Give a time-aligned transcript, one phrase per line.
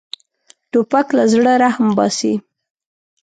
[0.71, 2.33] توپک له زړه رحم باسي.